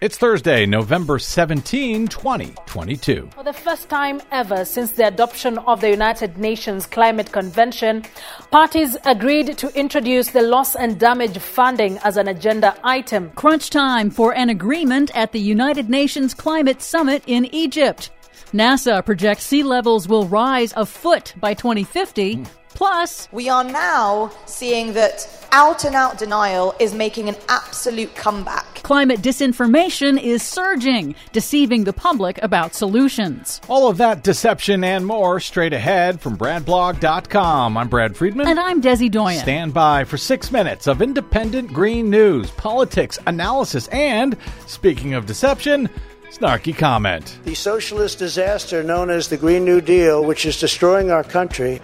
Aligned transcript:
It's 0.00 0.16
Thursday, 0.16 0.64
November 0.64 1.18
17, 1.18 2.06
2022. 2.06 3.30
For 3.34 3.42
the 3.42 3.52
first 3.52 3.88
time 3.88 4.22
ever 4.30 4.64
since 4.64 4.92
the 4.92 5.08
adoption 5.08 5.58
of 5.58 5.80
the 5.80 5.90
United 5.90 6.38
Nations 6.38 6.86
Climate 6.86 7.32
Convention, 7.32 8.04
parties 8.52 8.96
agreed 9.04 9.58
to 9.58 9.76
introduce 9.76 10.30
the 10.30 10.42
loss 10.42 10.76
and 10.76 11.00
damage 11.00 11.36
funding 11.38 11.98
as 12.04 12.16
an 12.16 12.28
agenda 12.28 12.76
item. 12.84 13.30
Crunch 13.30 13.70
time 13.70 14.08
for 14.08 14.32
an 14.36 14.50
agreement 14.50 15.10
at 15.16 15.32
the 15.32 15.40
United 15.40 15.90
Nations 15.90 16.32
Climate 16.32 16.80
Summit 16.80 17.24
in 17.26 17.52
Egypt. 17.52 18.12
NASA 18.54 19.04
projects 19.04 19.42
sea 19.42 19.64
levels 19.64 20.06
will 20.06 20.28
rise 20.28 20.72
a 20.76 20.86
foot 20.86 21.34
by 21.40 21.54
2050. 21.54 22.36
Mm. 22.36 22.46
Plus, 22.68 23.28
we 23.32 23.48
are 23.48 23.64
now 23.64 24.30
seeing 24.46 24.92
that 24.92 25.26
out 25.50 25.82
and 25.82 25.96
out 25.96 26.18
denial 26.18 26.76
is 26.78 26.94
making 26.94 27.28
an 27.28 27.34
absolute 27.48 28.14
comeback. 28.14 28.77
Climate 28.88 29.20
disinformation 29.20 30.18
is 30.18 30.42
surging, 30.42 31.14
deceiving 31.32 31.84
the 31.84 31.92
public 31.92 32.42
about 32.42 32.74
solutions. 32.74 33.60
All 33.68 33.86
of 33.86 33.98
that 33.98 34.24
deception 34.24 34.82
and 34.82 35.04
more 35.04 35.40
straight 35.40 35.74
ahead 35.74 36.22
from 36.22 36.38
BradBlog.com. 36.38 37.76
I'm 37.76 37.88
Brad 37.88 38.16
Friedman. 38.16 38.48
And 38.48 38.58
I'm 38.58 38.80
Desi 38.80 39.10
Doyen. 39.10 39.42
Stand 39.42 39.74
by 39.74 40.04
for 40.04 40.16
six 40.16 40.50
minutes 40.50 40.86
of 40.86 41.02
independent 41.02 41.70
green 41.70 42.08
news, 42.08 42.50
politics, 42.52 43.18
analysis, 43.26 43.88
and, 43.88 44.38
speaking 44.66 45.12
of 45.12 45.26
deception, 45.26 45.90
Snarky 46.30 46.74
comment. 46.74 47.38
The 47.44 47.54
socialist 47.54 48.18
disaster 48.18 48.82
known 48.82 49.10
as 49.10 49.28
the 49.28 49.36
Green 49.36 49.66
New 49.66 49.82
Deal, 49.82 50.24
which 50.24 50.46
is 50.46 50.58
destroying 50.58 51.10
our 51.10 51.24
country, 51.24 51.82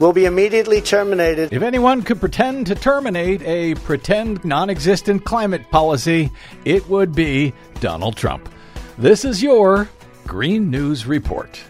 will 0.00 0.12
be 0.12 0.24
immediately 0.24 0.80
terminated. 0.80 1.52
If 1.52 1.62
anyone 1.62 2.02
could 2.02 2.18
pretend 2.18 2.66
to 2.66 2.74
terminate 2.74 3.42
a 3.42 3.74
pretend 3.76 4.44
non 4.44 4.70
existent 4.70 5.24
climate 5.24 5.70
policy, 5.70 6.32
it 6.64 6.88
would 6.88 7.14
be 7.14 7.52
Donald 7.78 8.16
Trump. 8.16 8.48
This 8.98 9.24
is 9.24 9.42
your 9.42 9.88
Green 10.26 10.70
News 10.70 11.06
Report. 11.06 11.62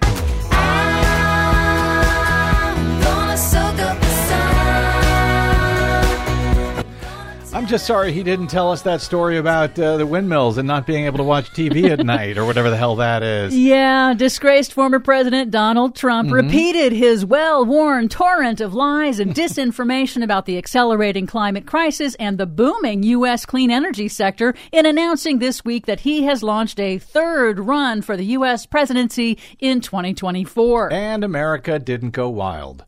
I'm 7.60 7.66
just 7.66 7.84
sorry 7.84 8.10
he 8.12 8.22
didn't 8.22 8.46
tell 8.46 8.72
us 8.72 8.80
that 8.82 9.02
story 9.02 9.36
about 9.36 9.78
uh, 9.78 9.98
the 9.98 10.06
windmills 10.06 10.56
and 10.56 10.66
not 10.66 10.86
being 10.86 11.04
able 11.04 11.18
to 11.18 11.24
watch 11.24 11.50
TV 11.50 11.90
at 11.90 11.98
night 12.06 12.38
or 12.38 12.46
whatever 12.46 12.70
the 12.70 12.76
hell 12.78 12.96
that 12.96 13.22
is. 13.22 13.54
Yeah, 13.54 14.14
disgraced 14.14 14.72
former 14.72 14.98
President 14.98 15.50
Donald 15.50 15.94
Trump 15.94 16.28
mm-hmm. 16.28 16.36
repeated 16.36 16.94
his 16.94 17.22
well 17.22 17.62
worn 17.66 18.08
torrent 18.08 18.62
of 18.62 18.72
lies 18.72 19.20
and 19.20 19.34
disinformation 19.34 20.24
about 20.24 20.46
the 20.46 20.56
accelerating 20.56 21.26
climate 21.26 21.66
crisis 21.66 22.14
and 22.14 22.38
the 22.38 22.46
booming 22.46 23.02
U.S. 23.02 23.44
clean 23.44 23.70
energy 23.70 24.08
sector 24.08 24.54
in 24.72 24.86
announcing 24.86 25.38
this 25.38 25.62
week 25.62 25.84
that 25.84 26.00
he 26.00 26.22
has 26.22 26.42
launched 26.42 26.80
a 26.80 26.96
third 26.96 27.58
run 27.60 28.00
for 28.00 28.16
the 28.16 28.24
U.S. 28.24 28.64
presidency 28.64 29.36
in 29.58 29.82
2024. 29.82 30.94
And 30.94 31.22
America 31.22 31.78
didn't 31.78 32.12
go 32.12 32.30
wild. 32.30 32.86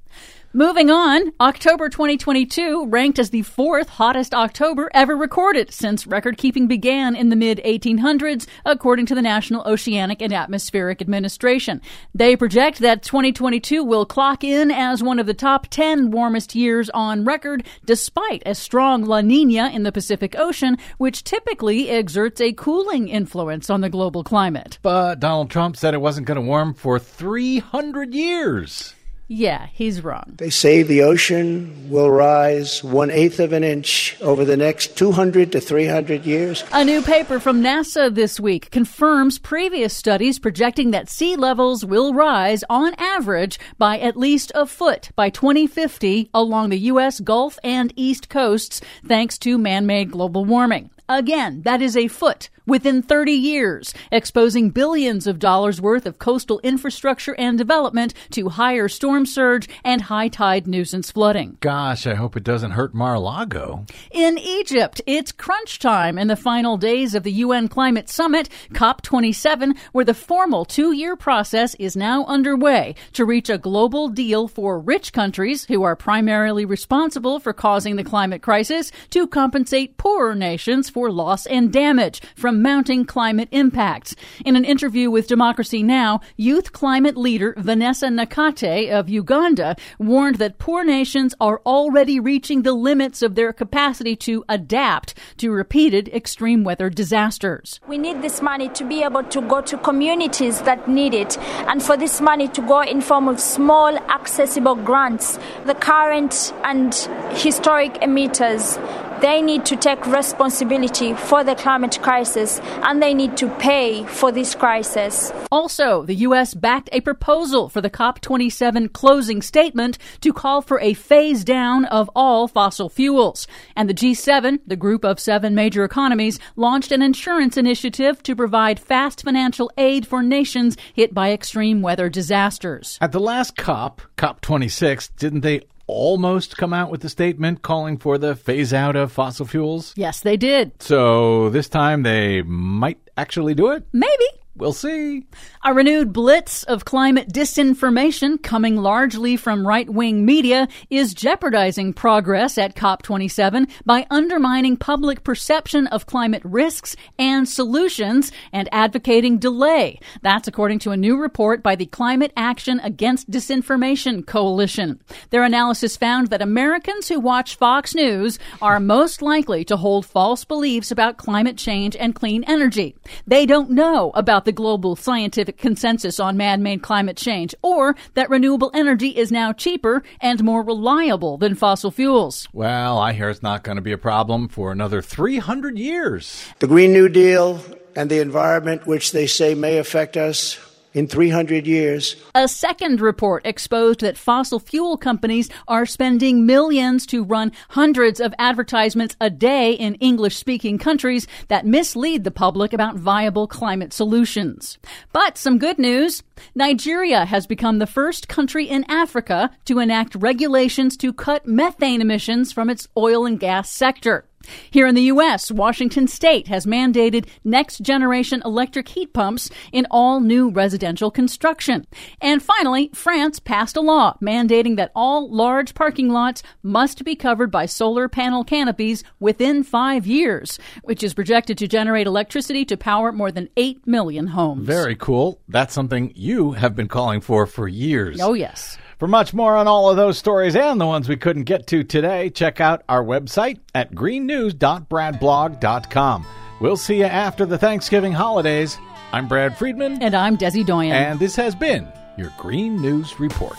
Moving 0.55 0.91
on, 0.91 1.33
October 1.41 1.89
2022 1.89 2.87
ranked 2.89 3.19
as 3.19 3.31
the 3.31 3.41
fourth 3.41 3.89
hottest 3.89 4.35
October 4.35 4.91
ever 4.93 5.17
recorded 5.17 5.73
since 5.73 6.07
record 6.07 6.37
keeping 6.37 6.67
began 6.67 7.17
in 7.17 7.31
the 7.31 7.37
mid 7.37 7.59
1800s, 7.65 8.47
according 8.67 9.07
to 9.07 9.15
the 9.15 9.23
National 9.23 9.67
Oceanic 9.67 10.21
and 10.21 10.31
Atmospheric 10.31 11.01
Administration. 11.01 11.81
They 12.15 12.37
project 12.37 12.81
that 12.81 13.03
2022 13.03 13.83
will 13.83 14.05
clock 14.05 14.45
in 14.45 14.71
as 14.71 15.03
one 15.03 15.19
of 15.19 15.25
the 15.25 15.33
top 15.33 15.69
10 15.69 16.11
warmest 16.11 16.55
years 16.55 16.91
on 16.91 17.25
record, 17.25 17.65
despite 17.87 18.43
a 18.45 18.55
strong 18.55 19.07
La 19.07 19.23
Nina 19.23 19.71
in 19.71 19.85
the 19.85 19.93
Pacific 19.93 20.39
Ocean, 20.39 20.77
which 20.99 21.25
typically 21.25 21.89
exerts 21.89 22.43
a 22.43 22.53
cooling 22.53 23.09
influence 23.09 23.71
on 23.71 23.81
the 23.81 23.89
global 23.89 24.23
climate. 24.23 24.79
But 24.83 25.19
Donald 25.19 25.49
Trump 25.49 25.79
said 25.79 25.95
it 25.95 26.03
wasn't 26.03 26.27
going 26.27 26.37
to 26.37 26.47
warm 26.47 26.75
for 26.75 26.99
300 26.99 28.13
years. 28.13 28.93
Yeah, 29.35 29.69
he's 29.73 30.05
wrong. 30.05 30.35
They 30.37 30.51
say 30.51 30.83
the 30.83 31.05
ocean 31.05 31.89
will 31.89 32.11
rise 32.11 32.85
one 32.85 33.11
eighth 33.11 33.41
of 33.41 33.55
an 33.55 33.65
inch 33.65 34.15
over 34.21 34.45
the 34.45 34.59
next 34.59 34.99
200 34.99 35.53
to 35.53 35.61
300 35.61 36.27
years. 36.27 36.63
A 36.71 36.85
new 36.85 37.01
paper 37.01 37.41
from 37.41 37.63
NASA 37.63 38.15
this 38.15 38.39
week 38.39 38.71
confirms 38.71 39.39
previous 39.39 39.97
studies 39.97 40.39
projecting 40.39 40.91
that 40.91 41.09
sea 41.09 41.35
levels 41.35 41.83
will 41.83 42.13
rise 42.13 42.63
on 42.69 42.93
average 42.99 43.59
by 43.79 43.99
at 43.99 44.19
least 44.19 44.53
a 44.55 44.67
foot 44.67 45.11
by 45.17 45.31
2050 45.31 46.29
along 46.35 46.69
the 46.69 46.81
U.S. 46.93 47.19
Gulf 47.19 47.59
and 47.65 47.91
East 47.97 48.29
coasts, 48.29 48.83
thanks 49.07 49.39
to 49.39 49.57
man 49.57 49.87
made 49.87 50.11
global 50.11 50.45
warming. 50.45 50.91
Again, 51.09 51.63
that 51.63 51.83
is 51.83 51.97
a 51.97 52.09
foot 52.09 52.49
within 52.65 53.03
30 53.03 53.33
years, 53.33 53.93
exposing 54.13 54.71
billions 54.71 55.27
of 55.27 55.41
dollars 55.41 55.81
worth 55.81 56.07
of 56.07 56.19
coastal 56.19 56.61
infrastructure 56.63 57.35
and 57.35 57.59
development 57.59 58.15
to 58.31 58.51
higher 58.51 58.89
storm 58.89 59.27
surge 59.27 59.69
and 59.85 60.03
high 60.03 60.29
tide 60.29 60.67
nuisance 60.67 61.11
flooding. 61.11 61.57
Gosh, 61.61 62.07
I 62.07 62.15
hope 62.15 62.37
it 62.37 62.45
doesn't 62.45 62.73
hurt 62.73 62.95
Mar-a-Lago. 62.95 63.85
In 64.13 64.39
Egypt, 64.39 65.01
it's 65.07 65.33
crunch 65.33 65.81
time 65.81 66.19
in 66.19 66.29
the 66.29 66.37
final 66.37 66.77
days 66.77 67.15
of 67.17 67.25
the 67.25 67.33
UN 67.33 67.67
Climate 67.69 68.09
Summit, 68.09 68.49
COP27, 68.73 69.77
where 69.91 70.05
the 70.05 70.15
formal 70.15 70.65
two-year 70.65 71.17
process 71.17 71.75
is 71.77 71.97
now 71.97 72.25
underway 72.27 72.95
to 73.15 73.25
reach 73.25 73.51
a 73.51 73.59
global 73.59 74.09
deal 74.09 74.47
for 74.47 74.79
rich 74.79 75.13
countries 75.13 75.65
who 75.65 75.83
are 75.83 75.97
primarily 75.97 76.65
responsible 76.65 77.41
for 77.41 77.53
causing 77.53 77.97
the 77.97 78.05
climate 78.05 78.43
crisis 78.43 78.93
to 79.11 79.27
compensate 79.27 79.97
poorer 79.97 80.35
nations 80.35 80.92
for 80.93 81.11
loss 81.11 81.47
and 81.47 81.73
damage 81.73 82.21
from 82.37 82.63
mounting 82.63 83.05
climate 83.05 83.49
impacts. 83.51 84.15
In 84.45 84.57
an 84.57 84.65
interview 84.65 85.11
with 85.11 85.27
Democracy 85.27 85.83
Now!, 85.83 86.21
youth 86.37 86.73
climate 86.73 87.17
leader 87.17 87.55
Vanessa 87.57 88.07
Nakate 88.07 88.91
of 88.91 89.09
Uganda 89.09 89.77
warned 89.99 90.37
that 90.37 90.59
poor 90.59 90.85
nations 90.85 91.35
are 91.41 91.61
already 91.65 92.21
reaching 92.21 92.63
the 92.63 92.73
limits 92.73 93.23
of 93.23 93.35
their 93.35 93.53
capacity 93.53 94.15
to 94.17 94.45
adapt 94.49 95.15
to 95.39 95.51
repeated 95.51 96.09
extreme 96.09 96.65
weather 96.65 96.91
disasters. 96.91 97.81
We 97.89 97.99
need 97.99 98.23
this 98.23 98.43
money 98.43 98.69
to 98.71 98.85
be 98.85 99.03
able 99.03 99.25
to 99.25 99.41
go 99.41 99.61
to 99.63 99.79
communities 99.79 100.61
that 100.63 100.89
need 100.89 101.15
it 101.15 101.39
and 101.39 101.83
for 101.83 101.97
this 101.97 102.21
money 102.21 102.49
to 102.49 102.61
go 102.63 102.83
in 102.83 103.01
form 103.01 103.29
of 103.29 103.41
small 103.41 103.97
accessible 103.97 104.75
grants. 104.75 105.39
The 105.65 105.75
current 105.75 106.53
and 106.65 106.95
historic 107.33 107.95
emitters 107.95 108.79
they 109.23 109.41
need 109.41 109.65
to 109.65 109.77
take 109.77 110.05
responsibility 110.07 111.15
for 111.15 111.45
the 111.45 111.55
climate 111.55 111.99
crisis 112.03 112.61
and 112.83 113.01
they 113.01 113.15
need 113.15 113.37
to 113.37 113.49
pay 113.57 114.05
for 114.05 114.33
this 114.33 114.55
crisis. 114.55 115.33
Also, 115.53 116.03
the 116.03 116.17
U.S. 116.27 116.55
backed 116.55 116.89
a 116.93 117.01
proposal 117.01 117.69
for 117.69 117.81
the 117.81 117.89
COP27 117.89 118.93
closing 118.93 119.41
statement 119.41 119.97
to 120.21 120.33
call 120.33 120.61
for 120.61 120.81
a 120.81 120.95
phase 120.95 121.45
down 121.45 121.85
of 121.87 122.11
all 122.17 122.49
fossil 122.49 122.89
fuels. 122.89 123.47
And 123.77 123.89
the 123.89 123.95
G7, 123.95 124.59
the 124.67 124.77
group 124.77 125.05
of 125.05 125.21
seven 125.21 125.55
major 125.55 125.85
economies, 125.85 126.41
launched 126.57 126.91
an 126.91 127.01
insurance 127.01 127.57
initiative 127.57 128.23
to 128.25 128.35
provide 128.35 128.81
fast 128.81 129.23
financial 129.23 129.71
aid 129.79 130.05
for 130.05 130.23
nations 130.23 130.77
hit 130.95 131.15
by 131.15 131.33
extreme 131.33 131.81
weather 131.81 132.09
disasters. 132.09 132.99
At 133.01 133.13
the 133.13 133.21
last 133.21 133.57
COP, 133.57 134.03
COP26, 134.17 135.11
didn't 135.17 135.43
they 135.43 135.61
almost 135.87 136.57
come 136.57 136.73
out 136.73 136.91
with 136.91 137.05
a 137.05 137.09
statement 137.09 137.63
calling 137.63 137.99
for 137.99 138.19
the 138.19 138.35
phase 138.35 138.73
out 138.73 138.97
of 138.97 139.13
fossil 139.13 139.47
fuels? 139.47 139.93
Yes, 139.97 140.21
they 140.21 140.37
did. 140.37 140.83
So 140.83 141.51
this 141.51 141.69
time 141.69 142.03
they 142.03 142.43
might 142.43 142.99
actually 143.17 143.55
do 143.55 143.71
it? 143.71 143.85
Maybe. 143.93 144.27
We'll 144.55 144.75
see. 144.75 145.25
A 145.65 145.73
renewed 145.73 146.13
blitz 146.13 146.63
of 146.65 146.85
climate 146.85 147.33
disinformation 147.33 148.43
coming 148.43 148.77
largely 148.77 149.39
from 149.39 149.67
right 149.67 149.89
wing 149.89 150.27
media 150.27 150.69
is 150.91 151.15
jeopardizing 151.15 151.95
progress 151.95 152.59
at 152.59 152.77
COP27 152.77 153.71
by 153.87 154.07
undermining 154.11 154.77
public 154.77 155.25
perception 155.25 155.87
of 155.87 156.05
climate 156.05 156.43
risks 156.45 156.97
and 157.19 157.49
solutions 157.49 158.31
and 158.53 158.69
advocating 158.73 159.39
delay. 159.39 159.99
That's 160.21 160.49
according 160.49 160.81
to 160.81 160.91
a 160.91 160.99
new 160.99 161.17
report 161.17 161.63
by 161.63 161.75
the 161.75 161.87
Climate 161.87 162.33
Action 162.37 162.79
Against 162.81 163.31
Disinformation 163.31 164.27
Coalition. 164.27 165.01
Their 165.31 165.45
analysis 165.45 165.97
found 165.97 166.29
that 166.29 166.43
Americans 166.43 167.09
who 167.09 167.21
watch 167.21 167.57
Fox 167.57 167.95
News 167.95 168.39
are 168.61 168.79
most 168.81 169.23
likely 169.23 169.65
to 169.65 169.79
hold 169.79 170.05
false 170.05 170.45
beliefs 170.45 170.91
about 170.91 171.17
climate 171.17 171.57
change 171.57 171.97
and 171.97 172.15
clean 172.15 172.45
energy. 172.45 172.95
They 173.27 173.47
don't 173.47 173.71
know 173.71 174.11
about 174.15 174.43
about 174.43 174.52
the 174.53 174.57
global 174.63 174.95
scientific 174.95 175.57
consensus 175.57 176.21
on 176.21 176.37
man 176.37 176.63
made 176.63 176.83
climate 176.83 177.17
change, 177.17 177.55
or 177.63 177.97
that 178.13 178.29
renewable 178.29 178.71
energy 178.75 179.09
is 179.09 179.33
now 179.33 179.51
cheaper 179.51 180.03
and 180.21 180.45
more 180.45 180.63
reliable 180.63 181.39
than 181.39 181.55
fossil 181.55 181.91
fuels. 181.91 182.47
Well, 182.53 182.99
I 182.99 183.15
hear 183.15 183.31
it's 183.31 183.43
not 183.43 183.63
going 183.63 183.77
to 183.77 183.83
be 183.83 183.93
a 183.93 183.99
problem 183.99 184.49
for 184.49 184.71
another 184.71 185.01
300 185.01 185.79
years. 185.79 186.45
The 186.59 186.67
Green 186.67 186.93
New 186.93 187.09
Deal 187.09 187.63
and 187.97 188.11
the 188.11 188.21
environment, 188.21 188.87
which 188.87 189.13
they 189.13 189.27
say 189.27 189.55
may 189.55 189.79
affect 189.79 190.19
us, 190.19 190.59
in 190.95 191.07
300 191.07 191.67
years. 191.67 192.17
A 192.35 192.49
second 192.49 193.01
report 193.01 193.47
exposed 193.47 194.01
that 194.01 194.19
fossil 194.19 194.59
fuel 194.59 194.97
companies 194.97 195.49
are 195.69 195.87
spending 195.87 196.47
millions 196.47 197.07
to 197.07 197.25
run 197.25 197.53
hundreds 197.71 198.21
of 198.21 198.35
advertisements 198.39 199.17
a 199.21 199.31
day 199.31 199.73
in 199.73 199.95
English 199.97 200.37
speaking 200.37 200.79
countries 200.79 201.27
that 201.49 201.67
mislead 201.67 202.25
the 202.25 202.31
public 202.31 202.73
about 202.73 202.97
viable 202.97 203.47
climate 203.47 203.93
solutions. 203.93 204.79
But 205.13 205.39
some 205.39 205.59
good 205.59 205.79
news. 205.79 206.23
Nigeria 206.55 207.25
has 207.25 207.47
become 207.47 207.79
the 207.79 207.87
first 207.87 208.29
country 208.29 208.67
in 208.67 208.85
Africa 208.91 209.51
to 209.67 209.79
enact 209.79 210.15
regulations 210.17 210.97
to 210.99 211.13
cut 211.13 211.47
methane 211.47 212.01
emissions 212.01 212.53
from 212.53 212.69
its 212.69 212.89
oil 212.97 213.27
and 213.27 213.39
gas 213.39 213.71
sector. 213.71 214.25
Here 214.71 214.87
in 214.87 214.95
the 214.95 215.03
U.S., 215.03 215.51
Washington 215.51 216.09
State 216.09 216.49
has 216.49 216.67
mandated 216.67 217.29
next 217.45 217.79
generation 217.79 218.43
electric 218.45 218.89
heat 218.89 219.13
pumps 219.13 219.51
in 219.73 219.87
all 219.91 220.21
new 220.21 220.51
residential 220.51 221.11
construction. 221.11 221.87
And 222.21 222.43
finally, 222.43 222.91
France 222.95 223.39
passed 223.39 223.77
a 223.77 223.81
law 223.81 224.17
mandating 224.23 224.77
that 224.77 224.93
all 224.95 225.31
large 225.31 225.75
parking 225.75 226.09
lots 226.09 226.43
must 226.63 227.05
be 227.05 227.15
covered 227.15 227.51
by 227.51 227.67
solar 227.67 228.09
panel 228.09 228.45
canopies 228.45 229.05
within 229.21 229.63
five 229.63 230.07
years, 230.07 230.59
which 230.83 231.03
is 231.03 231.15
projected 231.15 231.59
to 231.59 231.69
generate 231.69 232.07
electricity 232.07 232.65
to 232.67 232.77
power 232.77 233.13
more 233.13 233.33
than 233.33 233.49
8 233.57 233.87
million 233.87 234.29
homes. 234.29 234.67
Very 234.67 234.97
cool. 234.97 235.41
That's 235.49 235.75
something 235.75 236.13
you 236.15 236.53
have 236.53 236.75
been 236.75 236.89
calling 236.89 237.21
for 237.21 237.47
for 237.47 237.69
years. 237.69 238.21
Oh, 238.21 238.35
yes. 238.35 238.79
For 239.03 239.09
much 239.09 239.35
more 239.35 239.57
on 239.57 239.67
all 239.67 239.91
of 239.91 239.97
those 239.97 240.17
stories 240.17 240.55
and 240.55 240.81
the 240.81 240.87
ones 240.87 241.09
we 241.09 241.17
couldn't 241.17 241.43
get 241.43 241.67
to 241.67 241.83
today, 241.83 242.31
check 242.31 242.61
out 242.61 242.85
our 242.89 243.03
website 243.03 243.59
at 243.75 243.93
greennews.bradblog.com. 243.93 246.27
We'll 246.61 246.77
see 246.77 246.99
you 246.99 247.07
after 247.07 247.45
the 247.45 247.59
Thanksgiving 247.59 248.13
holidays. 248.13 248.79
I'm 249.11 249.27
Brad 249.27 249.59
Friedman. 249.59 250.01
And 250.01 250.15
I'm 250.15 250.39
Desi 250.39 250.65
Doyen. 250.65 250.93
And 250.93 251.19
this 251.19 251.35
has 251.35 251.57
been 251.57 251.89
your 252.17 252.33
Green 252.39 252.81
News 252.81 253.19
Report. 253.19 253.59